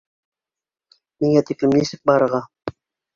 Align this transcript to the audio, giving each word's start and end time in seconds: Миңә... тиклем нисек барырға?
Миңә... 1.23 1.43
тиклем 1.49 1.75
нисек 1.81 2.01
барырға? 2.13 2.41